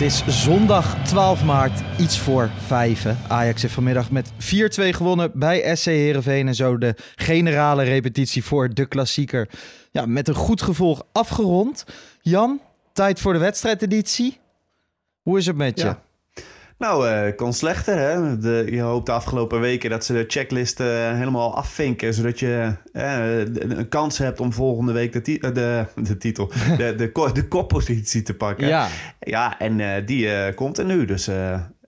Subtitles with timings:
[0.00, 3.18] Het is zondag 12 maart, iets voor vijven.
[3.28, 4.34] Ajax heeft vanmiddag met 4-2
[4.74, 6.48] gewonnen bij SC Heerenveen.
[6.48, 9.48] En zo de generale repetitie voor de klassieker.
[9.90, 11.84] Ja, met een goed gevolg afgerond.
[12.20, 12.60] Jan,
[12.92, 14.38] tijd voor de wedstrijdeditie.
[15.22, 15.86] Hoe is het met je?
[15.86, 16.02] Ja.
[16.80, 17.98] Nou, eh kon slechter.
[17.98, 18.38] Hè?
[18.38, 22.14] De, je hoopt de afgelopen weken dat ze de checklist eh, helemaal afvinken.
[22.14, 26.94] Zodat je eh, een kans hebt om volgende week de, ti- de, de titel, de,
[26.94, 28.66] de, ko- de koppositie te pakken.
[28.68, 28.88] Ja,
[29.20, 31.04] Ja, en die komt er nu.
[31.04, 31.28] Dus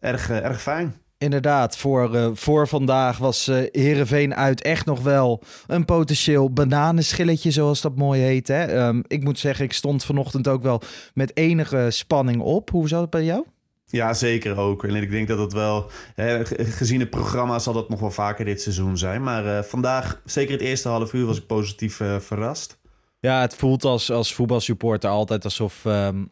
[0.00, 0.94] erg, erg fijn.
[1.18, 1.76] inderdaad.
[1.76, 7.96] Voor, voor vandaag was eh Heerenveen uit echt nog wel een potentieel bananenschilletje, zoals dat
[7.96, 8.48] mooi heet.
[8.48, 8.64] Hè?
[8.64, 10.82] Ehm, ik moet zeggen, ik stond vanochtend ook wel
[11.14, 12.70] met enige spanning op.
[12.70, 13.44] Hoe zat het bij jou?
[13.92, 14.84] Ja, zeker ook.
[14.84, 18.10] En ik denk dat het wel, hè, ge- gezien het programma, zal dat nog wel
[18.10, 19.22] vaker dit seizoen zijn.
[19.22, 22.78] Maar eh, vandaag, zeker het eerste half uur, was ik positief eh, verrast.
[23.20, 26.24] Ja, het voelt als, als voetbalsupporter altijd alsof, ehm,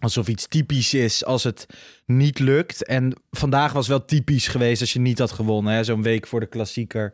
[0.00, 1.66] alsof iets typisch is als het
[2.06, 2.84] niet lukt.
[2.84, 5.84] En vandaag was wel typisch geweest als je niet had gewonnen.
[5.84, 7.12] Zo'n week voor de klassieker.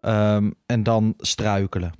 [0.00, 1.92] Ehm, en dan struikelen.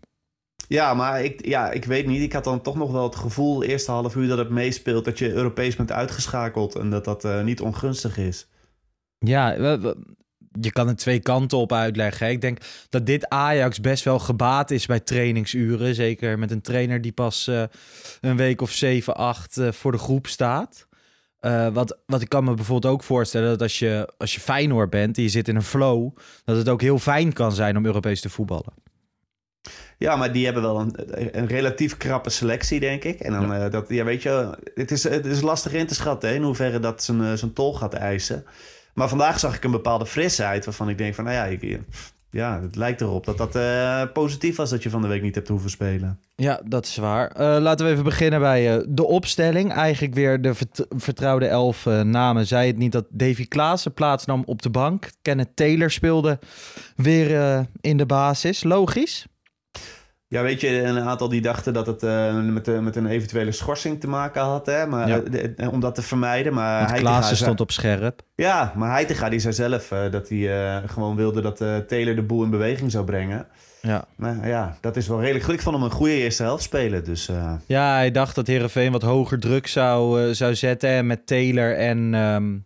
[0.69, 2.23] Ja, maar ik, ja, ik weet niet.
[2.23, 5.05] Ik had dan toch nog wel het gevoel, eerste half uur, dat het meespeelt.
[5.05, 8.49] Dat je Europees bent uitgeschakeld en dat dat eh, niet ongunstig is.
[9.19, 9.51] Ja,
[10.61, 12.31] je kan het twee kanten op uitleggen.
[12.31, 12.59] Ik denk
[12.89, 15.95] dat dit Ajax best wel gebaat is bij trainingsuren.
[15.95, 17.63] Zeker met een trainer die pas eh,
[18.21, 20.87] een week of zeven, acht eh, voor de groep staat.
[21.73, 25.17] Wat, wat ik kan me bijvoorbeeld ook voorstellen, dat als je, als je Feyenoord bent
[25.17, 28.21] en je zit in een flow, dat het ook heel fijn kan zijn om Europees
[28.21, 28.73] te voetballen.
[29.99, 30.95] Ja, maar die hebben wel een,
[31.39, 33.21] een relatief krappe selectie, denk ik.
[33.21, 36.29] En dan, eh, dat, ja, weet je, het is, het is lastig in te schatten
[36.29, 38.45] hè, in hoeverre dat zijn, eh, zijn tol gaat eisen.
[38.95, 41.79] Maar vandaag zag ik een bepaalde frisheid waarvan ik denk van, nou ja, ik,
[42.31, 45.35] ja het lijkt erop dat dat eh, positief was dat je van de week niet
[45.35, 46.21] hebt hoeven spelen.
[46.37, 47.31] Ja, dat is waar.
[47.31, 49.73] Eh, laten we even beginnen bij eh, de opstelling.
[49.73, 52.47] Eigenlijk weer de vert- vertrouwde elf eh, namen.
[52.47, 55.11] Zei het niet dat Davy Klaassen plaatsnam op de bank.
[55.23, 56.39] Kenneth Taylor speelde
[56.97, 58.63] weer eh, in de basis.
[58.65, 59.27] Logisch.
[60.31, 63.53] Ja, weet je, een aantal die dachten dat het eh, met, de, met een eventuele
[63.53, 65.17] schorsing te maken had, hè, maar, Ja.
[65.17, 66.55] eh, de- eh, om dat te vermijden.
[66.55, 68.23] Maar Want Klaassen zei- stond op scherp.
[68.35, 72.15] Ja, maar Heitinga die zei zelf eh, dat hij eh, gewoon wilde dat eh, Taylor
[72.15, 73.47] de boel in beweging zou brengen.
[73.83, 74.05] Ja.
[74.17, 75.55] Maar ja, dat is wel redelijk goed.
[75.55, 77.05] Ik vond hem een goede eerste helft spelen.
[77.05, 80.89] Dus eh, ja, hij dacht dat Herenveen wat hoger druk zou, eh, zou zetten.
[80.91, 82.57] En met Taylor en, ehm,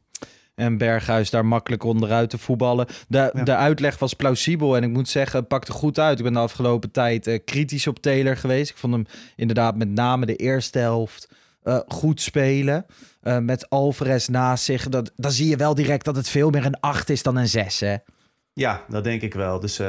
[0.54, 2.86] en Berghuis daar makkelijk onderuit te voetballen.
[3.08, 3.42] De, Ja.
[3.44, 4.76] de uitleg was plausibel.
[4.76, 6.18] En ik moet zeggen, het pakte goed uit.
[6.18, 8.70] Ik ben de afgelopen tijd eh, kritisch op Taylor geweest.
[8.70, 11.28] Ik vond hem inderdaad met name de eerste helft
[11.62, 12.86] eh, goed spelen.
[13.20, 14.88] Eh, met Alvarez naast zich.
[14.88, 17.48] Dat, dan zie je wel direct dat het veel meer een 8 is dan een
[17.48, 17.80] 6.
[17.80, 17.96] Hè?
[18.52, 19.60] ja, dat denk ik wel.
[19.60, 19.80] Dus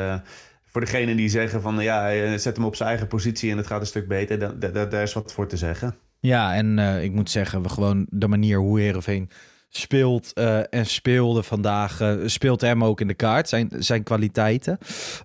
[0.66, 3.80] voor degenen die zeggen van ja, zet hem op zijn eigen positie en het gaat
[3.82, 5.96] een stuk beter, dan, da- da- daar is wat voor te zeggen.
[6.20, 9.30] Ja, en ik moet zeggen, we gewoon de manier hoe Heerenveen
[9.78, 14.78] speelt eh, en speelde vandaag, eh, speelt hem ook in de kaart, zijn, zijn kwaliteiten.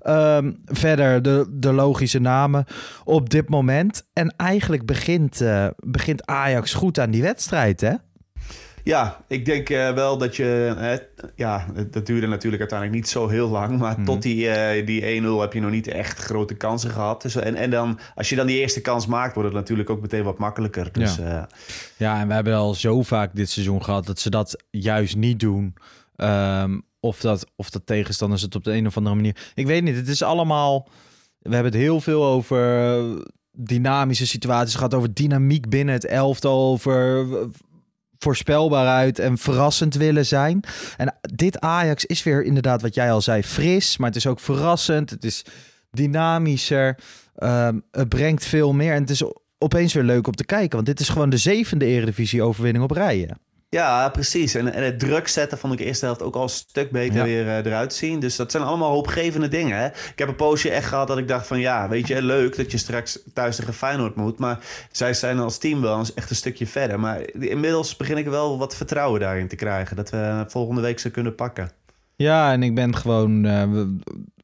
[0.02, 2.64] Ehm, verder de, de logische namen
[3.04, 4.06] op dit moment.
[4.12, 7.92] En eigenlijk begint, eh, begint Ajax goed aan die wedstrijd, hè?
[8.88, 11.00] Ja, ik denk eh, wel dat je...
[11.34, 13.78] ja, dat duurde natuurlijk uiteindelijk niet zo heel lang.
[13.78, 14.04] Maar Mhm.
[14.04, 17.22] tot die, eh, die 1-0 heb je nog niet echt grote kansen gehad.
[17.22, 20.00] Dus, en, en dan, als je dan die eerste kans maakt, wordt het natuurlijk ook
[20.00, 20.92] meteen wat makkelijker.
[20.92, 21.40] Dus Ja.
[21.40, 21.56] eh,
[21.96, 25.40] Ja, en we hebben al zo vaak dit seizoen gehad dat ze dat juist niet
[25.40, 25.74] doen.
[26.16, 29.36] Ehm, of, dat, of dat tegenstanders het op de een of andere manier...
[29.54, 30.88] Ik weet niet, het is allemaal...
[31.38, 33.02] We hebben het heel veel over
[33.52, 37.26] dynamische situaties gehad, over dynamiek binnen het elftal, over
[38.18, 40.60] eh, voorspelbaarheid en verrassend willen zijn.
[40.96, 44.40] En dit Ajax is weer inderdaad wat jij al zei, fris, maar het is ook
[44.40, 45.10] verrassend.
[45.10, 45.44] Het is
[45.90, 46.98] dynamischer.
[47.34, 49.22] Ehm, het brengt veel meer en het is
[49.58, 52.90] opeens weer leuk om te kijken, want dit is gewoon de zevende Eredivisie overwinning op
[52.90, 53.38] rijen.
[53.70, 54.54] Ja, precies.
[54.54, 57.16] En, en het druk zetten vond ik de eerste helft ook al een stuk beter
[57.16, 57.24] Ja.
[57.24, 58.20] weer eh, eruit zien.
[58.20, 59.78] Dus dat zijn allemaal hoopgevende dingen.
[59.78, 59.86] Hè?
[59.86, 61.60] Ik heb een poosje echt gehad dat ik dacht van...
[61.60, 64.38] ja, weet je, leuk dat je straks thuis tegen Feyenoord moet.
[64.38, 64.58] Maar
[64.92, 67.00] zij zijn als team wel eens echt een stukje verder.
[67.00, 69.96] Maar inmiddels begin ik wel wat vertrouwen daarin te krijgen.
[69.96, 71.70] Dat we volgende week ze kunnen pakken.
[72.16, 73.62] Ja, en ik ben gewoon eh,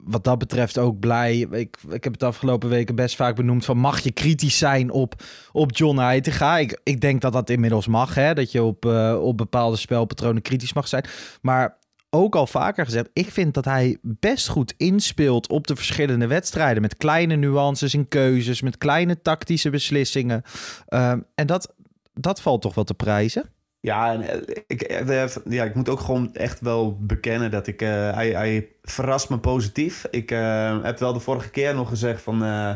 [0.04, 1.38] wat dat betreft ook blij.
[1.38, 5.22] Ik, ik heb het afgelopen weken best vaak benoemd van mag je kritisch zijn op,
[5.52, 6.58] op John Heitinga?
[6.58, 8.34] Ik, ik denk dat dat inmiddels mag, hè?
[8.34, 11.04] dat je op, eh, op bepaalde spelpatronen kritisch mag zijn.
[11.42, 11.78] Maar
[12.10, 16.82] ook al vaker gezegd, ik vind dat hij best goed inspeelt op de verschillende wedstrijden.
[16.82, 20.42] Met kleine nuances in keuzes, met kleine tactische beslissingen.
[20.86, 21.74] Ehm, en dat,
[22.12, 23.50] dat valt toch wel te prijzen.
[23.84, 27.82] Ja, eh, ik, eh, ja, ik moet ook gewoon echt wel bekennen dat ik...
[27.82, 30.06] eh, hij, hij verrast me positief.
[30.10, 32.44] Ik eh, heb wel de vorige keer nog gezegd van...
[32.44, 32.74] eh,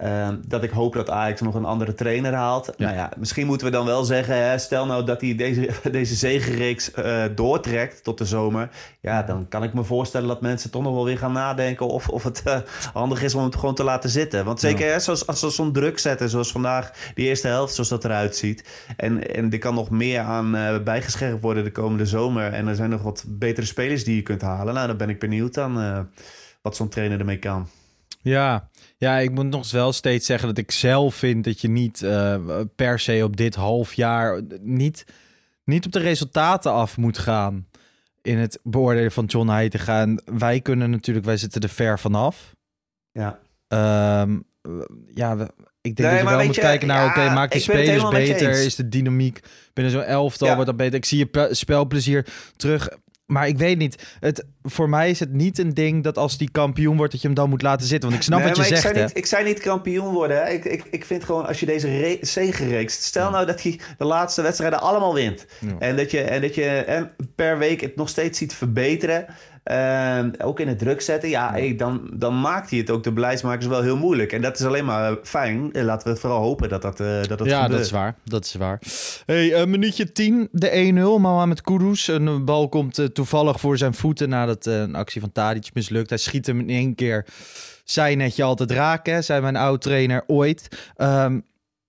[0.00, 2.72] eh, dat ik hoop dat Ajax nog een andere trainer haalt.
[2.76, 4.48] Nou ja, misschien moeten we dan wel zeggen...
[4.48, 8.68] Hè, stel nou dat hij deze, deze zegenreeks eh, doortrekt tot de zomer...
[9.00, 11.86] ja, dan kan ik me voorstellen dat mensen toch nog wel weer gaan nadenken...
[11.86, 12.58] of, of het eh,
[12.92, 14.44] handig is om het gewoon te laten zitten.
[14.44, 16.28] Want zeker hè, zoals, als ze zo'n druk zetten...
[16.28, 18.68] zoals vandaag die eerste helft, zoals dat eruit ziet...
[18.96, 22.52] en, en er kan nog meer aan eh, bijgescherpt worden de komende zomer...
[22.52, 24.74] en er zijn nog wat betere spelers die je kunt halen.
[24.74, 25.98] Nou, dan ben ik benieuwd dan eh,
[26.62, 27.68] wat zo'n trainer ermee kan.
[28.22, 28.68] Ja.
[28.96, 32.36] ja, ik moet nog wel steeds zeggen dat ik zelf vind dat je niet eh,
[32.76, 35.04] per se op dit half jaar niet,
[35.64, 37.66] niet op de resultaten af moet gaan
[38.22, 40.00] in het beoordelen van John Heitinga.
[40.00, 42.54] En wij kunnen natuurlijk, wij zitten er ver vanaf.
[43.12, 43.38] Ja.
[43.68, 44.38] Ehm,
[45.14, 45.50] ja, we-
[45.82, 47.66] ik denk Nee, dat je wel moet je, kijken naar, ja, oké, maak je ik
[47.66, 48.50] ben het spelers beter?
[48.64, 49.40] Is de dynamiek
[49.72, 50.54] binnen zo'n elftal Ja.
[50.54, 50.94] wordt dat beter?
[50.94, 52.26] Ik zie je pe- spelplezier
[52.56, 52.88] terug.
[53.30, 56.50] Maar ik weet niet, het, voor mij is het niet een ding dat als die
[56.50, 58.08] kampioen wordt, dat je hem dan moet laten zitten.
[58.08, 59.06] Want ik snap Nee, wat je maar zegt, ik zei, hè?
[59.08, 60.36] niet, ik zei niet kampioen worden.
[60.36, 60.48] Hè.
[60.50, 63.04] Ik, ik, ik vind gewoon, als je deze re- zegenreeks...
[63.04, 65.46] Stel nou dat hij de laatste wedstrijden allemaal wint.
[65.78, 69.26] En dat je, en dat je en per week het nog steeds ziet verbeteren.
[69.62, 71.28] Ehm, ook in het druk zetten.
[71.28, 74.32] Ja, hey, dan, dan maakt hij het ook de beleidsmakers wel heel moeilijk.
[74.32, 75.72] En dat is alleen maar eh, fijn.
[75.72, 77.70] En laten we vooral hopen dat dat, eh, dat, dat ja, gebeurt.
[77.70, 78.14] dat is waar.
[78.24, 78.78] Dat is waar.
[79.26, 81.18] Hey, eh, minuutje 10, de 1-0.
[81.18, 82.06] Mohamed Kudus.
[82.06, 86.08] Een bal komt eh, toevallig voor zijn voeten nadat eh, een actie van Tadic mislukt.
[86.08, 87.26] Hij schiet hem in één keer.
[87.84, 90.90] Zij net je altijd raken, hè, zei mijn oud-trainer ooit.
[90.96, 91.40] Ehm,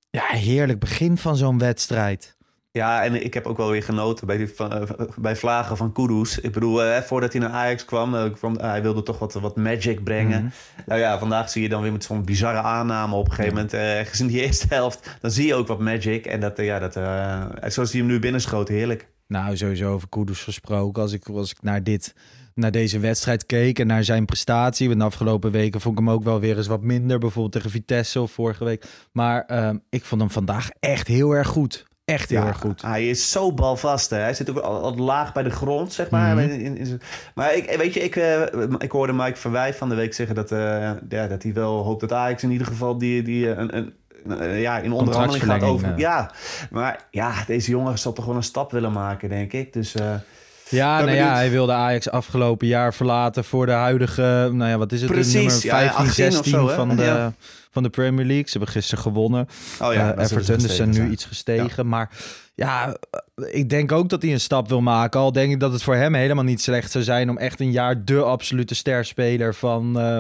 [0.10, 2.38] ja, heerlijk begin van zo'n wedstrijd.
[2.74, 4.88] Ja, en ik heb ook wel weer genoten bij, die, van,
[5.18, 6.40] bij Vlagen van Kudus.
[6.40, 10.04] Ik bedoel, eh, voordat hij naar Ajax kwam, eh, hij wilde toch wat, wat magic
[10.04, 10.44] brengen.
[10.44, 10.52] Mhm.
[10.86, 13.74] Nou ja, vandaag zie je dan weer met zo'n bizarre aanname op een gegeven moment.
[13.74, 16.26] eh, gezien die eerste helft, dan zie je ook wat magic.
[16.26, 19.08] En dat, eh, ja, dat, eh, zoals hij hem nu binnenschoot, heerlijk.
[19.28, 21.02] Nou, sowieso over Kudus gesproken.
[21.02, 22.14] Als ik, als ik naar, dit,
[22.56, 24.88] naar deze wedstrijd keek en naar zijn prestatie.
[24.88, 27.18] Want de afgelopen weken vond ik hem ook wel weer eens wat minder.
[27.20, 28.86] Bijvoorbeeld tegen Vitesse of vorige week.
[29.12, 31.86] Maar ehm, ik vond hem vandaag echt heel erg goed.
[32.06, 32.82] Echt heel Ja, erg goed.
[32.82, 34.10] Hij is zo balvast.
[34.10, 34.18] Hè.
[34.18, 36.36] Hij zit ook al, al laag bij de grond, zeg maar.
[36.36, 36.50] Mhm.
[36.50, 37.02] In, in
[37.36, 38.42] maar ik, weet je, ik, eh,
[38.78, 42.02] ik hoorde Mike Verwij van de week zeggen dat, eh, ja, dat hij wel hoopt
[42.02, 43.94] dat Ajax in ieder geval die, die eh, een,
[44.60, 45.98] ja, in onderhandeling gaat over.
[45.98, 46.32] Ja,
[46.70, 49.74] maar ja, deze jongen zal toch wel een stap willen maken, denk ik.
[49.74, 49.96] Dus
[50.72, 54.78] Ja, Ben nou ja, hij wilde Ajax afgelopen jaar verlaten voor de huidige, nou ja,
[54.78, 57.34] wat is het, Precies, nummer ja, 15, 18 of 16 zo, van, de, Ja.
[57.72, 58.46] van de Premier League.
[58.50, 59.48] Ze hebben gisteren gewonnen.
[59.82, 61.88] oh ja, Eh, Everton, dus zijn nu iets gestegen.
[61.88, 62.10] Maar
[62.56, 62.96] ja,
[63.36, 65.20] eh, ik denk ook dat hij een stap wil maken.
[65.20, 67.72] Al denk ik dat het voor hem helemaal niet slecht zou zijn om echt een
[67.72, 70.20] jaar de absolute sterspeler van, eh,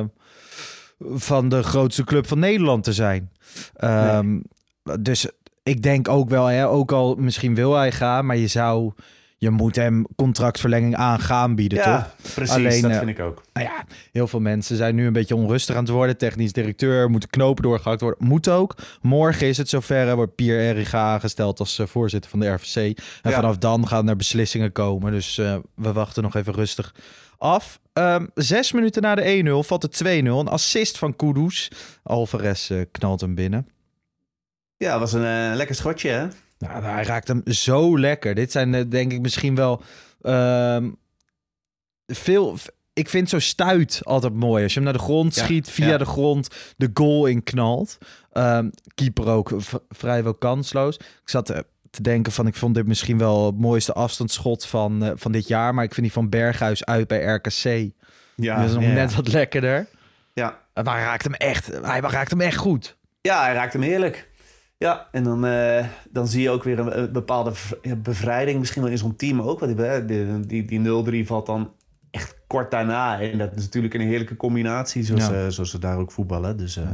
[1.13, 3.31] van de grootste club van Nederland te zijn.
[3.75, 4.39] Ehm,
[5.00, 5.27] Dus
[5.63, 8.91] ik denk ook wel, hè, ook al misschien wil hij gaan, maar je zou,
[9.42, 12.34] je moet hem contractverlenging aan gaan bieden, Ja, toch?
[12.34, 13.42] precies, Alleen, dat eh, vind ik ook.
[13.54, 16.18] Nou ja, heel veel mensen zijn nu een beetje onrustig aan het worden.
[16.18, 18.28] Technisch directeur, moeten knopen doorgehakt worden.
[18.28, 18.76] Moet ook.
[19.02, 20.06] Morgen is het zover.
[20.08, 22.76] hè, Wordt Pierre Eriga aangesteld als eh, voorzitter van de RVC.
[23.22, 23.32] En Ja.
[23.32, 25.12] vanaf dan gaan er beslissingen komen.
[25.12, 26.96] Dus eh, we wachten nog even rustig
[27.38, 27.80] af.
[27.94, 30.40] Ehm, zes minuten na de 1-0 valt het 2-0.
[30.40, 31.72] Een assist van Kudus.
[32.04, 33.68] Alvarez knalt hem binnen.
[34.78, 36.28] Ja, was een lekker schotje, hè?
[36.62, 38.36] Nou, hij raakt hem zo lekker.
[38.36, 39.82] Dit zijn eh, denk ik misschien wel
[40.22, 40.89] ehm,
[42.08, 42.58] veel.
[42.94, 44.63] Ik vind zo stuit altijd mooi.
[44.63, 45.98] Als je hem naar de grond Ja, schiet, via ja.
[45.98, 47.98] de grond de goal in knalt.
[48.32, 49.51] Ehm, keeper ook
[49.89, 50.98] vrijwel kansloos.
[50.98, 52.48] Ik zat eh, te denken van...
[52.48, 55.74] ik vond dit misschien wel het mooiste afstandsschot van, eh, van dit jaar.
[55.74, 57.91] Maar ik vind die van Berghuis uit bij RKC.
[58.36, 59.88] Ja, die is nog ja, net wat lekkerder.
[60.34, 60.60] ja.
[60.74, 62.98] Maar hij raakt hem echt, hij raakt hem echt goed.
[63.22, 64.30] Ja, hij raakt hem heerlijk.
[64.82, 68.82] Ja, en dan, eh, dan zie je ook weer een, een bepaalde ja, bevrijding, misschien
[68.82, 69.60] wel in zo'n team ook.
[69.60, 71.72] Want die, die, die, die 0-3 valt dan
[72.12, 73.22] echt kort daarna.
[73.22, 75.34] En dat is natuurlijk een heerlijke combinatie, zoals, Ja.
[75.46, 76.58] eh, zoals ze daar ook voetballen.
[76.58, 76.86] Dus eh,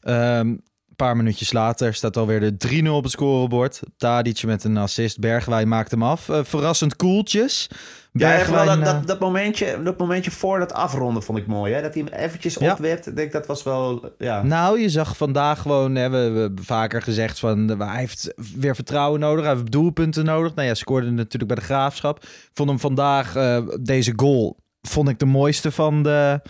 [0.00, 0.56] Ehm,
[0.98, 3.80] een paar minuutjes later staat alweer de 3-0 op het scorebord.
[3.96, 5.18] Tadic met een assist.
[5.18, 6.28] Bergwijn maakt hem af.
[6.28, 7.68] Eh, verrassend koeltjes.
[8.12, 11.38] ja, en vooral Bergwijn, dat, eh, dat, dat, momentje, dat momentje voor dat afronden vond
[11.38, 11.72] ik mooi.
[11.72, 11.82] Hè?
[11.82, 12.72] Dat hij hem eventjes Ja.
[12.72, 13.06] opwerpt.
[13.06, 14.12] Ik denk dat was wel...
[14.18, 14.42] Ja.
[14.42, 18.74] Nou, je zag vandaag gewoon, hè, we, hebben vaker gezegd van eh, hij heeft weer
[18.74, 20.54] vertrouwen nodig, hij heeft doelpunten nodig.
[20.54, 22.24] Nou ja, scoorde natuurlijk bij de graafschap.
[22.52, 23.32] Vond hem vandaag,
[23.80, 26.40] deze goal, vond ik de mooiste van, de,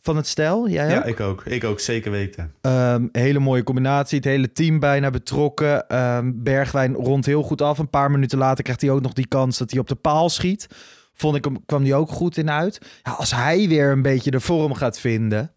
[0.00, 0.68] van het stel.
[0.68, 1.04] Jij ja, ook?
[1.04, 1.44] ik ook.
[1.44, 2.54] Ik ook, zeker weten.
[2.60, 5.88] Ehm, hele mooie combinatie, het hele team bijna betrokken.
[5.88, 7.78] Ehm, Bergwijn rond heel goed af.
[7.78, 10.28] Een paar minuten later krijgt hij ook nog die kans dat hij op de paal
[10.28, 10.66] schiet.
[11.14, 12.80] Vond ik hem, kwam hij ook goed in uit.
[13.02, 15.52] Ja, als hij weer een beetje de vorm gaat vinden.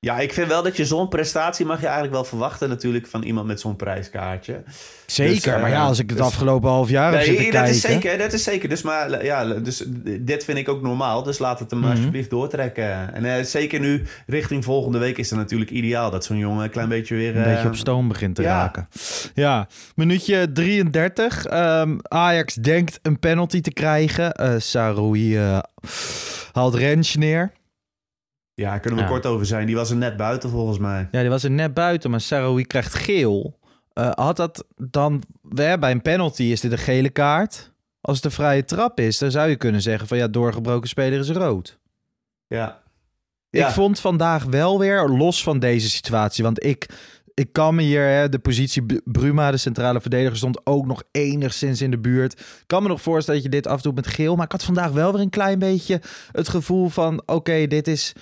[0.00, 3.22] Ja, ik vind wel dat je zo'n prestatie mag je eigenlijk wel verwachten natuurlijk van
[3.22, 4.62] iemand met zo'n prijskaartje.
[5.06, 7.44] Zeker, Dus, eh, maar ja, als ik het dus- afgelopen half jaar heb Nee, zitten
[7.44, 7.70] dat kijken...
[7.74, 8.68] is zeker, dat is zeker.
[8.68, 9.84] Dus, maar, ja, dus
[10.20, 11.22] dit vind ik ook normaal.
[11.22, 11.90] Dus laat het hem Mhm.
[11.90, 13.14] alsjeblieft doortrekken.
[13.14, 16.70] En eh, zeker nu, richting volgende week, is het natuurlijk ideaal dat zo'n jongen een
[16.70, 17.36] klein beetje weer...
[17.36, 18.58] een eh, beetje op stoom begint te ja.
[18.58, 18.88] raken.
[19.34, 21.44] Ja, minuutje 33.
[21.46, 24.32] Ehm, Ajax denkt een penalty te krijgen.
[24.32, 25.58] Eh Saroui eh,
[26.52, 27.52] haalt Rens neer.
[28.58, 29.10] Ja, kunnen we Ja.
[29.10, 29.66] kort over zijn.
[29.66, 31.08] Die was er net buiten volgens mij.
[31.10, 33.58] Ja, die was er net buiten, maar Saroui krijgt geel.
[33.92, 35.22] Eh, had dat dan...
[35.42, 37.72] bij een penalty is dit een gele kaart.
[38.00, 41.18] Als het een vrije trap is, dan zou je kunnen zeggen van ja, doorgebroken speler
[41.18, 41.78] is rood.
[42.46, 42.82] Ja.
[43.50, 43.66] Ja.
[43.66, 46.86] Ik vond vandaag wel weer, los van deze situatie, want ik,
[47.34, 51.82] ik kan me hier, hè, de positie Bruma, de centrale verdediger, stond ook nog enigszins
[51.82, 52.32] in de buurt.
[52.40, 54.90] Ik kan me nog voorstellen dat je dit afdoet met geel, maar ik had vandaag
[54.90, 56.00] wel weer een klein beetje
[56.32, 58.12] het gevoel van, oké, dit is...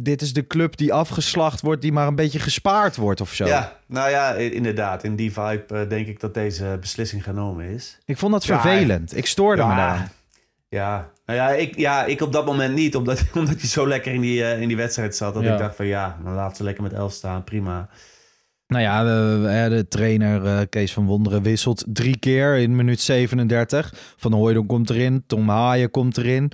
[0.00, 3.46] Dit is de club die afgeslacht wordt, die maar een beetje gespaard wordt of zo.
[3.46, 5.04] Ja, nou ja, inderdaad.
[5.04, 7.98] In die vibe eh, denk ik dat deze beslissing genomen is.
[8.04, 9.16] Ik vond dat Ja, vervelend.
[9.16, 10.08] Ik stoorde me daaraan.
[10.68, 14.12] Ja, nou ja, ik, ja, ik op dat moment niet, omdat, omdat hij zo lekker
[14.12, 15.34] in die, eh, in die wedstrijd zat.
[15.34, 15.52] Dat Ja.
[15.52, 17.88] ik dacht van ja, dan laat ze lekker met elf staan, prima.
[18.66, 23.94] Nou ja, de, de trainer eh, Kees van Wonderen wisselt drie keer in minuut 37.
[24.16, 26.52] Van Hooydonk komt erin, Tom Haaien komt erin.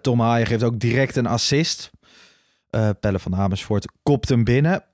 [0.00, 1.90] Tom Haaien geeft ook direct een assist.
[2.70, 4.84] Eh, Pelle van Amersfoort kopt hem binnen.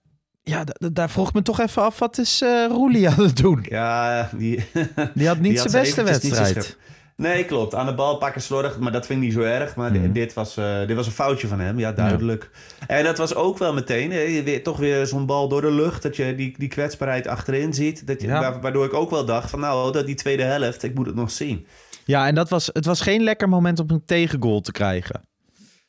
[0.43, 3.67] Ja, daar vroeg ik me toch even af, wat is eh Roelie aan het doen?
[3.69, 4.65] Ja, die,
[5.15, 6.77] Die had niet die zijn beste wedstrijd.
[7.17, 7.75] Nee, klopt.
[7.75, 9.77] Aan de bal pakken slordig, maar dat vind ik niet zo erg.
[9.77, 10.13] Maar Mhm.
[10.13, 12.51] dit, was, eh, dit was een foutje van hem, ja, duidelijk.
[12.87, 16.03] En dat was ook wel meteen, eh, weer, toch weer zo'n bal door de lucht.
[16.03, 18.07] Dat je die, die kwetsbaarheid achterin ziet.
[18.07, 18.41] Dat je, Ja.
[18.41, 21.15] wa- waardoor ik ook wel dacht van nou, dat die tweede helft, ik moet het
[21.15, 21.67] nog zien.
[22.05, 25.21] Ja, en dat was, het was geen lekker moment om een tegengoal te krijgen.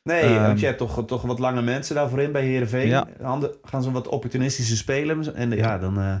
[0.08, 0.42] Nee, Ehm.
[0.46, 2.88] want je hebt toch, toch wat lange mensen daarvoor in bij Heerenveen.
[2.88, 3.06] Ja.
[3.22, 5.34] Handen, gaan ze wat opportunistische spelen.
[5.34, 5.98] En ja, dan...
[5.98, 6.14] eh,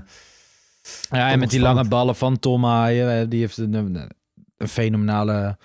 [1.10, 4.10] Ja, en met die lange ballen van Tom Haaien, eh, die heeft een, een,
[4.56, 5.56] een fenomenale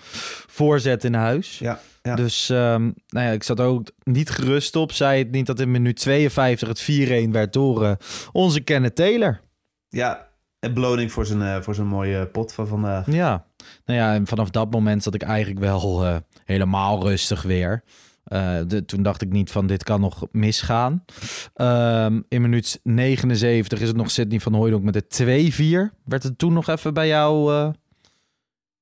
[0.46, 1.58] voorzet in huis.
[1.58, 2.14] ja, ja.
[2.14, 4.92] Dus ehm, nou ja, ik zat ook niet gerust op.
[4.92, 7.92] Zei het niet dat in minuut 52 het 4-1 werd door eh,
[8.32, 9.40] onze Kenneth Taylor.
[9.88, 10.28] ja,
[10.58, 13.06] en beloning voor zijn, voor zijn mooie pot van vandaag.
[13.10, 13.44] Ja,
[13.84, 17.82] nou ja, en vanaf dat moment zat ik eigenlijk wel helemaal rustig weer.
[18.24, 21.04] Eh, de, toen dacht ik niet van dit kan nog misgaan.
[21.54, 25.94] Ehm, in minuut 79 is het nog Sidney van Hooydonk met de 2-4.
[26.04, 27.52] Werd het toen nog even bij jou...
[27.54, 27.68] eh,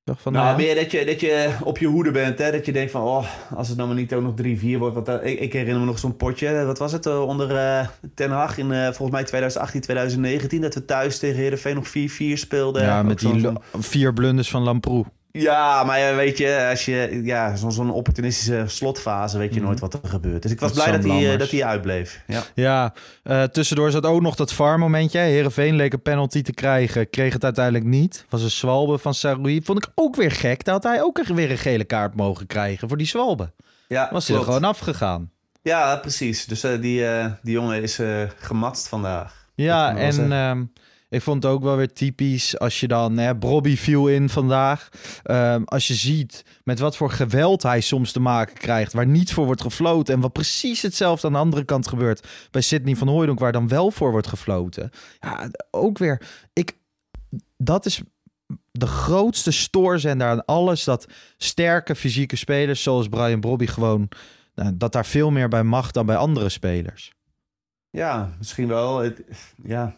[0.04, 2.38] van, Nou, nou, meer dat je, dat je op je hoede bent.
[2.38, 2.50] Hè?
[2.50, 4.94] Dat je denkt van, oh, als het nou maar niet ook nog 3-4 wordt.
[4.94, 6.64] Want, eh, ik, ik herinner me nog zo'n potje.
[6.64, 7.06] Wat was het?
[7.06, 10.60] eh, onder eh, Ten Hag in eh, volgens mij 2018, 2019.
[10.60, 11.90] Dat we thuis tegen Heerenveen nog 4-4
[12.32, 12.82] speelden.
[12.82, 15.04] ja, met die vier blunders van Lamproe.
[15.32, 19.66] Ja, maar weet je, als je ja, zo'n opportunistische slotfase weet je Mhm.
[19.68, 20.42] nooit wat er gebeurt.
[20.42, 22.22] Dus ik was blij dat hij, eh, dat hij uitbleef.
[22.26, 22.42] Ja.
[22.54, 25.18] Ja, eh, tussendoor zat ook nog dat VAR-momentje.
[25.18, 27.10] Herenveen leek een penalty te krijgen.
[27.10, 28.26] Kreeg het uiteindelijk niet.
[28.28, 29.60] Was een zwalbe van Saroui.
[29.62, 30.64] Vond ik ook weer gek.
[30.64, 33.52] Daar had hij ook weer een gele kaart mogen krijgen voor die zwalbe.
[33.88, 35.30] Ja, Was hij er gewoon afgegaan.
[35.62, 36.44] Ja, precies.
[36.46, 37.04] Dus eh, die,
[37.42, 37.98] die jongen is
[38.38, 39.46] gematst vandaag.
[39.54, 40.70] Ja, Dat en
[41.12, 43.18] ik vond het ook wel weer typisch als je dan...
[43.18, 44.88] Hè, Bobby viel in vandaag.
[45.22, 48.92] Ehm, als je ziet met wat voor geweld hij soms te maken krijgt...
[48.92, 50.14] waar niet voor wordt gefloten...
[50.14, 52.28] en wat precies hetzelfde aan de andere kant gebeurt...
[52.50, 54.90] bij Sidney van Hooijdonk, waar dan wel voor wordt gefloten.
[55.20, 56.22] Ja, ook weer...
[56.52, 56.76] Ik,
[57.56, 58.02] dat is
[58.70, 60.84] de grootste stoorzender aan alles...
[60.84, 64.08] dat sterke fysieke spelers zoals Brian Brobby gewoon...
[64.54, 67.12] nou, dat daar veel meer bij mag dan bij andere spelers.
[67.90, 68.98] Ja, misschien wel.
[68.98, 69.22] Het,
[69.64, 69.96] ja.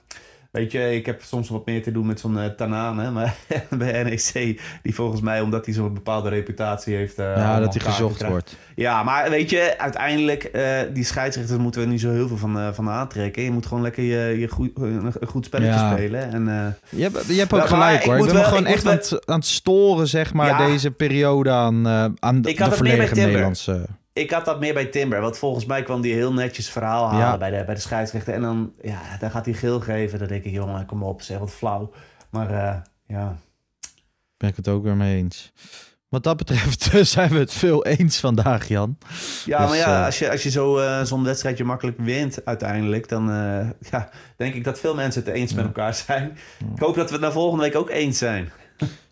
[0.54, 3.36] Weet je, ik heb soms wat meer te doen met zo'n uh, Tanaan, maar
[3.78, 7.18] bij NEC, die volgens mij, omdat hij zo'n bepaalde reputatie heeft...
[7.18, 8.56] Uh, ja, dat hij gezocht wordt.
[8.74, 12.74] Ja, maar weet je, uiteindelijk, uh, die scheidsrechters moeten we niet zo heel veel van,
[12.74, 13.42] van aantrekken.
[13.42, 15.92] Je moet gewoon lekker je, je goed, een goed spelletje ja.
[15.92, 16.32] spelen.
[16.32, 18.26] En, je, hebt, je hebt ook gelijk hoor.
[18.26, 21.88] Ik ben gewoon echt aan, het, aan het storen, zeg maar, ja, deze periode aan,
[22.18, 25.20] aan ik de volledige Nederlandse ik had dat meer bij Timber.
[25.20, 28.34] Want volgens mij kwam die heel netjes verhaal halen bij, de, bij de scheidsrechter.
[28.34, 30.18] En dan, ja, dan gaat hij geel geven.
[30.18, 31.90] Dan denk ik, jongen, kom op, zeg wat flauw.
[32.30, 33.36] Maar uh, ja.
[34.36, 35.52] Ben ik het ook weer mee eens.
[36.08, 38.98] Wat dat betreft zijn we het veel eens vandaag, Jan.
[39.44, 42.44] Ja, dus, maar ja, uh, als je, als je zo, uh, zo'n wedstrijdje makkelijk wint
[42.44, 43.08] uiteindelijk...
[43.08, 43.26] dan
[43.90, 46.38] ja, denk ik dat veel mensen het eens met elkaar zijn.
[46.74, 48.52] Ik hoop dat we het na volgende week ook eens zijn.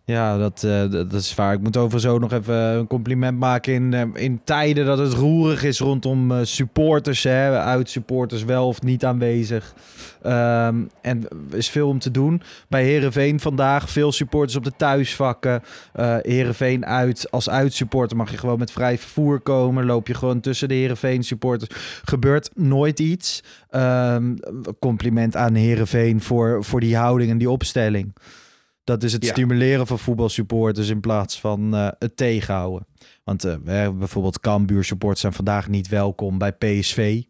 [0.05, 1.53] Ja, dat, uh, dat is waar.
[1.53, 5.65] Ik moet over nog even een compliment maken in, uh, in tijden dat het roerig
[5.65, 7.23] is rondom uh, supporters.
[7.23, 9.75] Hè, uitsupporters wel of niet aanwezig.
[10.27, 12.43] Um, en is veel om te doen.
[12.69, 15.63] Bij Herenveen vandaag veel supporters op de thuisvakken.
[15.97, 17.31] Uh, Herenveen uit.
[17.31, 19.85] Als uitsupporter mag je gewoon met vrij vervoer komen.
[19.85, 21.71] Loop je gewoon tussen de Herenveen supporters.
[22.05, 23.43] Gebeurt nooit iets.
[23.71, 24.39] Um,
[24.81, 28.13] compliment aan Herenveen voor, voor die houding en die opstelling.
[28.85, 32.87] Dat is het stimuleren van voetbalsupporters in plaats van uh, het tegenhouden.
[33.25, 37.23] Want uh, bijvoorbeeld Cambuur supporters zijn vandaag niet welkom bij PSV.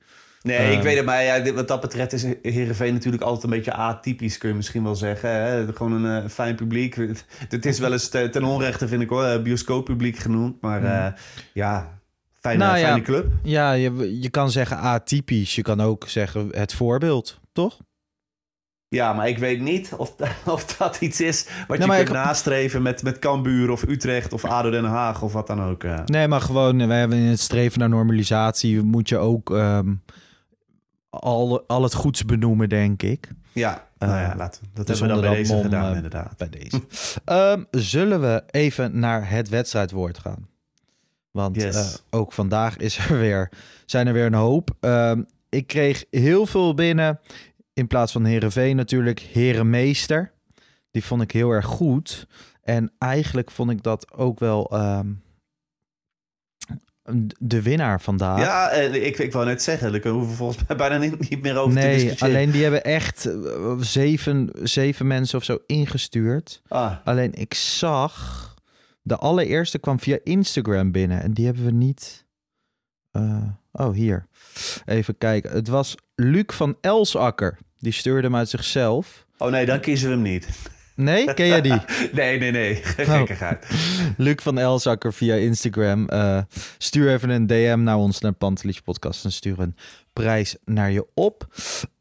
[0.42, 3.50] Nee, ik ehm, weet het, maar ja, wat dat betreft is Heerenveen natuurlijk altijd een
[3.50, 5.30] beetje atypisch, kun je misschien wel zeggen.
[5.30, 5.72] Hè?
[5.72, 6.94] Gewoon een uh, fijn publiek.
[7.48, 10.60] Het is wel eens ten onrechte, vind ik hoor, bioscooppubliek genoemd.
[10.60, 11.14] Maar hmm.
[11.52, 12.00] ja,
[12.40, 13.32] fijne, nou, fijne club.
[13.42, 15.54] Ja, je, je kan zeggen atypisch.
[15.54, 17.78] Je kan ook zeggen het voorbeeld, toch?
[18.92, 20.14] Ja, maar ik weet niet of,
[20.46, 24.70] of dat iets is wat je kunt nastreven met, met Cambuur of Utrecht of ADO
[24.70, 25.84] Den Haag of wat dan ook.
[25.84, 26.04] Uh.
[26.04, 30.02] Nee, maar gewoon, wij hebben in het streven naar normalisatie moet je ook um,
[31.10, 33.28] al, al het goeds benoemen, denk ik.
[33.52, 34.68] Ja, uh, nou ja, laten we.
[34.74, 36.36] Dat dus hebben we dan bij deze gedaan, uh, inderdaad.
[36.36, 36.82] Bij deze.
[37.26, 40.48] um, zullen we even naar het wedstrijdwoord gaan?
[41.30, 42.02] Want yes.
[42.10, 43.50] ook vandaag is er weer,
[43.86, 44.70] zijn er weer een hoop.
[44.80, 47.20] Um, ik kreeg heel veel binnen
[47.74, 50.32] in plaats van Herenveen natuurlijk Herenmeester.
[50.90, 52.26] Die vond ik heel erg goed.
[52.62, 55.22] En eigenlijk vond ik dat ook wel um,
[57.38, 58.38] de winnaar vandaag.
[58.38, 61.56] Ja, ik, ik wou net zeggen, daar hoeven we volgens mij bijna niet, niet meer
[61.56, 62.36] over nee, te discussiëren.
[62.36, 66.62] alleen die hebben echt eh, zeven, zeven mensen of zo ingestuurd.
[66.68, 66.96] Ah.
[67.04, 68.54] Alleen ik zag,
[69.02, 72.26] de allereerste kwam via Instagram binnen en die hebben we niet...
[73.12, 74.26] Uh, oh, hier.
[74.84, 75.52] Even kijken.
[75.52, 77.58] Het was Luc van Elsakker.
[77.78, 79.26] Die stuurde hem uit zichzelf.
[79.38, 80.48] Oh nee, dan kiezen we hem niet.
[80.94, 81.34] Nee?
[81.34, 81.80] Ken jij die?
[82.12, 82.74] nee, nee, nee.
[82.74, 83.66] Gekkigheid.
[83.70, 83.78] Oh.
[84.16, 86.06] Luc van Elsakker via Instagram.
[86.10, 86.38] Uh,
[86.78, 89.24] stuur even een DM naar ons, naar Pantelich Podcast.
[89.24, 89.76] En stuur een
[90.12, 91.46] prijs naar je op.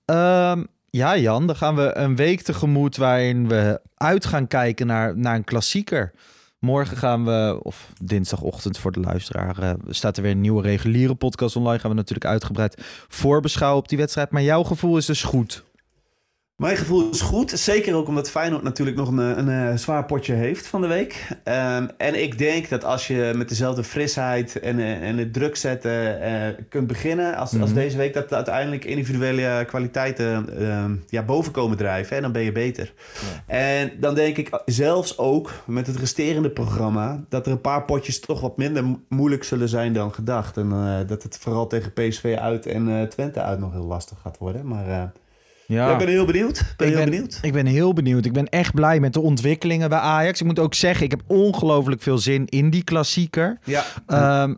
[0.05, 5.17] Um, ja, Jan, dan gaan we een week tegemoet waarin we uit gaan kijken naar,
[5.17, 6.11] naar een klassieker.
[6.65, 11.15] Morgen gaan we, of dinsdagochtend voor de luisteraar, uh, staat er weer een nieuwe reguliere
[11.15, 11.79] podcast online.
[11.79, 14.31] Gaan we natuurlijk uitgebreid voorbeschouwen op die wedstrijd.
[14.31, 15.63] Maar jouw gevoel is dus goed.
[16.61, 17.51] Mijn gevoel is goed.
[17.51, 21.27] Zeker ook omdat Feyenoord natuurlijk nog een, een, een zwaar potje heeft van de week.
[21.29, 25.55] Um, en ik denk dat als je met dezelfde frisheid en, eh, en het druk
[25.55, 27.35] zetten uh, kunt beginnen...
[27.35, 27.79] Als, als mhm.
[27.79, 32.15] deze week dat uiteindelijk individuele kwaliteiten uh, ja, boven komen drijven...
[32.15, 32.93] Hè, dan ben je beter.
[33.13, 33.55] Ja.
[33.55, 37.23] En dan denk ik zelfs ook met het resterende programma...
[37.29, 40.57] dat er een paar potjes toch wat minder moeilijk zullen zijn dan gedacht.
[40.57, 44.37] En uh, dat het vooral tegen PSV uit en Twente uit nog heel lastig gaat
[44.37, 44.67] worden.
[44.67, 45.11] Maar...
[45.71, 45.91] Ja.
[45.91, 46.73] ik ben heel benieuwd.
[46.77, 47.39] Ben ik, heel ben, benieuwd.
[47.41, 48.25] ik ben heel benieuwd.
[48.25, 50.39] Ik ben echt blij met de ontwikkelingen bij Ajax.
[50.39, 53.59] Ik moet ook zeggen, ik heb ongelooflijk veel zin in die klassieker.
[53.63, 54.43] Ja.
[54.43, 54.57] Um,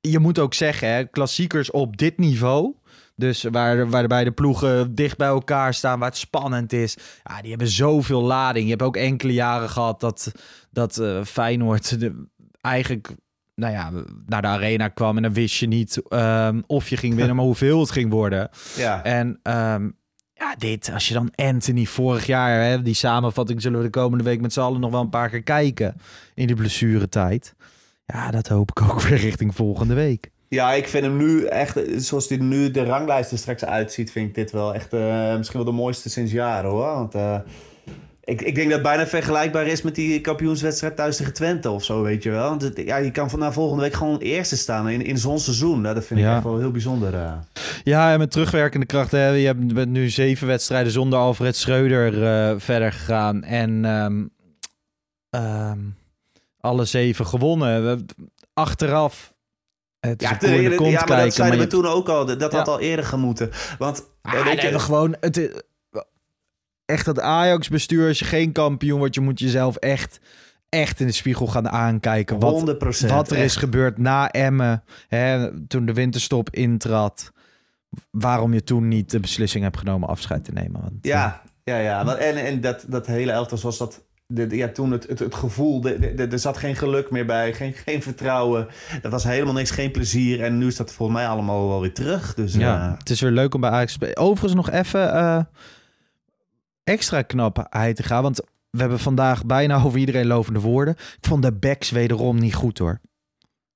[0.00, 2.74] je moet ook zeggen, hè, klassiekers op dit niveau.
[3.16, 6.96] Dus waar, waar de ploegen dicht bij elkaar staan, waar het spannend is.
[7.24, 8.64] Ja, die hebben zoveel lading.
[8.64, 10.32] Je hebt ook enkele jaren gehad dat,
[10.70, 12.26] dat uh, Feyenoord de,
[12.60, 13.08] eigenlijk
[13.54, 13.90] nou ja,
[14.26, 17.44] naar de arena kwam en dan wist je niet um, of je ging winnen, maar
[17.44, 18.50] hoeveel het ging worden.
[18.76, 19.02] Ja.
[19.02, 19.96] En um,
[20.58, 24.40] dit, als je dan Anthony vorig jaar, hè, die samenvatting zullen we de komende week
[24.40, 25.94] met z'n allen nog wel een paar keer kijken
[26.34, 27.54] in die blessuretijd.
[28.06, 30.30] Ja, dat hoop ik ook weer richting volgende week.
[30.48, 34.28] Ja, ik vind hem nu echt, zoals hij nu de ranglijst er straks uitziet, vind
[34.28, 36.94] ik dit wel echt uh, misschien wel de mooiste sinds jaren hoor.
[36.94, 37.38] Want uh,
[38.24, 41.84] ik, ik denk dat het bijna vergelijkbaar is met die kampioenswedstrijd thuis tegen Twente of
[41.84, 42.48] zo, weet je wel.
[42.48, 45.80] Want het, ja, je kan vanaf volgende week gewoon eerste staan in, in zo'n seizoen.
[45.80, 47.14] Nou, dat vind ik echt wel heel bijzonder.
[47.14, 47.32] Uh.
[47.84, 49.10] Ja, en met terugwerkende kracht.
[49.10, 53.44] Hè, je hebt nu zeven wedstrijden zonder Alfred Schreuder uh, verder gegaan.
[53.44, 54.30] En um,
[55.30, 55.96] um,
[56.60, 58.06] alle zeven gewonnen.
[58.54, 59.32] Achteraf
[60.00, 62.26] het ja, de, ja, maar kijken, dat zeiden we toen ook al.
[62.26, 62.58] Dat ja.
[62.58, 63.50] had al eerder gemoeten.
[63.78, 65.16] Want ah, weet je, gewoon...
[65.20, 65.64] Het,
[66.92, 70.20] echt dat Ajax-bestuur, als je geen kampioen wordt, je moet jezelf echt,
[70.68, 72.38] echt in de spiegel gaan aankijken.
[72.38, 77.32] Wat, 100 wat er is gebeurd na Emmen, hè, toen de winterstop intrad.
[78.10, 80.80] Waarom je toen niet de beslissing hebt genomen afscheid te nemen.
[80.80, 82.04] Want, Ja, ja, ja.
[82.04, 84.02] Want- En, en dat, dat hele elftal zoals dat...
[84.48, 85.84] Ja, toen het, het, het gevoel,
[86.16, 88.66] er zat geen geluk meer bij, geen, geen vertrouwen.
[89.02, 90.42] Dat was helemaal niks, geen plezier.
[90.42, 92.34] En nu is dat volgens mij allemaal wel weer terug.
[92.34, 94.16] Dus Ja, eh, het is weer leuk om bij Ajax te spelen.
[94.16, 95.40] Overigens nog even eh,
[96.84, 98.22] extra knapheid te gaan.
[98.22, 98.40] Want
[98.70, 100.94] we hebben vandaag bijna over iedereen lovende woorden.
[100.94, 103.00] Ik vond de backs wederom niet goed hoor.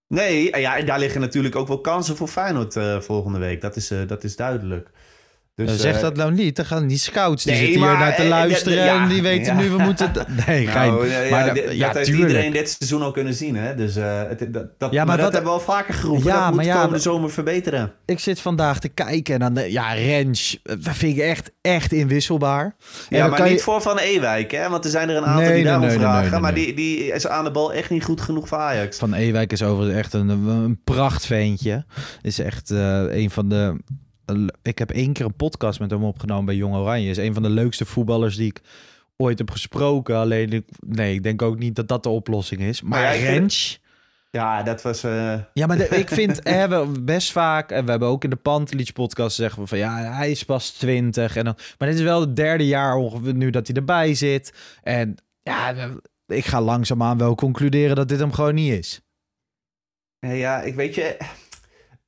[0.09, 3.61] nee, ja, en daar liggen natuurlijk ook wel kansen voor Feyenoord eh, volgende week.
[3.61, 4.91] Dat is, eh, dat is duidelijk.
[5.57, 6.57] Dus, Eh, zeg eh, dat nou niet.
[6.57, 8.73] Dan gaan die scouts die Nee, zitten hier naar te eh, luisteren.
[8.73, 9.61] de- de- ja, en die weten ja.
[9.61, 10.11] nu, we moeten...
[10.47, 10.89] Nee, geen...
[10.93, 13.57] Nou, ja, ja, maar de- ja, dat heeft iedereen dit seizoen al kunnen zien.
[13.57, 13.75] Hè?
[13.75, 16.25] Dus, eh, het, dat, dat, Ja, maar maar dat hebben we al vaker geroepen.
[16.27, 17.93] Ja, dat moet maar ja, komende zomer verbeteren.
[18.07, 19.57] Ik zit vandaag te kijken en dan...
[19.65, 22.65] eh, Ja, Rens, eh, dat vind ik echt, echt inwisselbaar.
[23.09, 24.69] En Ja, maar kan niet je- voor Van Ewijk, hè?
[24.69, 26.41] Want er zijn er een aantal Nee, die daarom nee, vragen.
[26.41, 26.55] maar.
[26.55, 28.99] Die, die is aan de bal echt niet goed genoeg voor Ajax.
[28.99, 31.85] Van Ewijk is overigens echt een, een prachtventje.
[32.23, 33.77] Is echt eh, een van de...
[34.63, 37.11] Ik heb één keer een podcast met hem opgenomen bij Jong Oranje.
[37.11, 38.61] Is een van de leukste voetballers die ik
[39.17, 40.17] ooit heb gesproken.
[40.17, 42.83] Alleen, ik, nee, ik denk ook niet dat dat de oplossing is.
[42.83, 43.81] Maar, ja, ik vind- Rens...
[44.31, 45.03] Ja, dat was...
[45.05, 48.31] eh, Ja, maar de- ik vind hè, we best vaak, en we hebben ook in
[48.31, 51.37] de Pantelich podcast zeggen we van ja, hij is pas 20.
[51.37, 54.53] En dan, maar dit is wel het derde jaar ongeveer nu dat hij erbij zit.
[54.83, 55.75] En ja,
[56.27, 59.01] ik ga langzaamaan wel concluderen dat dit hem gewoon niet is.
[60.19, 61.17] ja, ik weet je...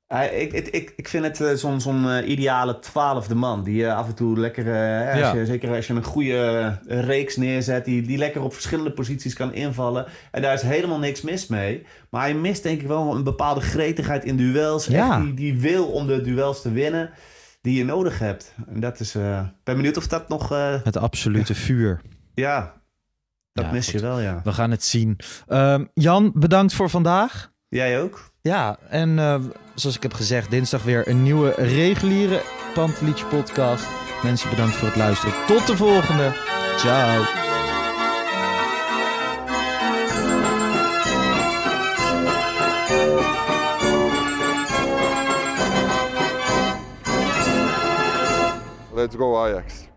[0.08, 3.64] ik, ik, ik, vind het eh, zo'n zo'n eh, ideale twaalfde man.
[3.64, 4.64] Die eh, af en toe lekker...
[5.10, 5.34] als Ja.
[5.34, 7.84] je, zeker als je een goede reeks neerzet...
[7.84, 10.06] Die, die lekker op verschillende posities kan invallen.
[10.30, 11.86] En daar is helemaal niks mis mee.
[12.10, 14.86] Maar hij mist denk ik wel een bepaalde gretigheid in duels.
[14.86, 15.10] Ja.
[15.16, 17.10] Echt die, die wil om de duels te winnen...
[17.60, 18.54] Die je nodig hebt.
[18.68, 19.14] En dat is...
[19.14, 19.22] Ik
[19.64, 20.48] ben benieuwd of dat nog...
[20.84, 22.00] Het absolute vuur.
[22.34, 22.74] ja,
[23.52, 23.94] dat Ja, mis goed.
[23.94, 24.40] je wel, ja.
[24.44, 25.16] We gaan het zien.
[25.46, 27.52] Ehm, Jan, bedankt voor vandaag.
[27.68, 28.30] Jij ook?
[28.48, 29.40] Ja, en eh,
[29.74, 32.42] zoals ik heb gezegd, dinsdag weer een nieuwe reguliere
[32.74, 33.86] Pantelich podcast.
[34.22, 35.34] Mensen, bedankt voor het luisteren.
[35.46, 36.32] Tot de volgende.
[36.76, 37.24] Ciao.
[48.94, 49.88] Let's go Ajax.